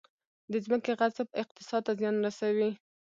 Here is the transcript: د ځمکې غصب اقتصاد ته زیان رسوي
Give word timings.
د 0.51 0.53
ځمکې 0.65 0.91
غصب 0.99 1.27
اقتصاد 1.41 1.81
ته 1.87 1.91
زیان 1.99 2.15
رسوي 2.25 2.69